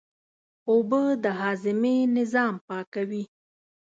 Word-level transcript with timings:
اوبه 0.69 1.01
د 1.23 1.25
هاضمې 1.39 1.97
نظام 2.17 2.53
پاکوي 2.67 3.23